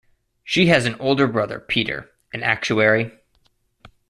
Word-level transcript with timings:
She 0.43 0.65
has 0.65 0.87
an 0.87 0.95
older 0.99 1.27
brother 1.27 1.59
Peter, 1.59 2.09
an 2.33 2.41
actuary. 2.41 3.11